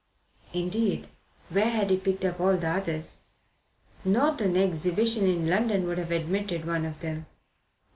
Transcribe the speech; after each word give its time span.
Indeed, 0.51 1.09
where 1.49 1.69
had 1.69 1.91
he 1.91 1.97
picked 1.97 2.25
up 2.25 2.39
all 2.39 2.57
the 2.57 2.67
others? 2.69 3.25
Not 4.03 4.41
an 4.41 4.57
exhibition 4.57 5.27
in 5.27 5.47
London 5.47 5.85
would 5.85 5.99
have 5.99 6.09
admitted 6.09 6.65
one 6.65 6.85
of 6.85 7.01
them. 7.01 7.27